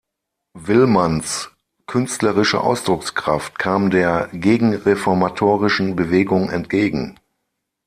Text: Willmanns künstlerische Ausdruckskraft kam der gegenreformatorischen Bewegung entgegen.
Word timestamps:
Willmanns 0.55 1.51
künstlerische 1.85 2.61
Ausdruckskraft 2.61 3.59
kam 3.59 3.91
der 3.91 4.29
gegenreformatorischen 4.33 5.95
Bewegung 5.95 6.49
entgegen. 6.49 7.19